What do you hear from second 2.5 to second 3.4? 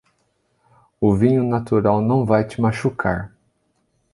machucar.